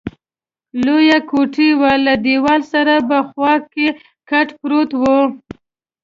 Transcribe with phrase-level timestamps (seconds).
[0.85, 3.87] لویه کوټه وه، له دېوال سره په خوا کې
[4.29, 5.19] کټ پروت وو.